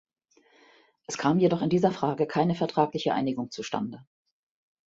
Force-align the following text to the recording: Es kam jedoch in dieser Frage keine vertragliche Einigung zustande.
Es 1.05 1.19
kam 1.19 1.37
jedoch 1.37 1.61
in 1.61 1.69
dieser 1.69 1.91
Frage 1.91 2.25
keine 2.25 2.55
vertragliche 2.55 3.13
Einigung 3.13 3.51
zustande. 3.51 4.03